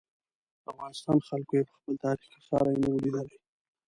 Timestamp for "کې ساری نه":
2.31-2.87